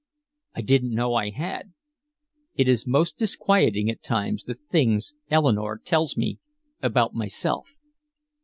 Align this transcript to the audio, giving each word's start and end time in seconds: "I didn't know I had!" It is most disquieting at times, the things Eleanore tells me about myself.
"I 0.55 0.61
didn't 0.61 0.95
know 0.95 1.13
I 1.13 1.29
had!" 1.29 1.73
It 2.55 2.67
is 2.67 2.87
most 2.87 3.19
disquieting 3.19 3.87
at 3.91 4.01
times, 4.01 4.45
the 4.45 4.55
things 4.55 5.13
Eleanore 5.29 5.77
tells 5.77 6.17
me 6.17 6.39
about 6.81 7.13
myself. 7.13 7.75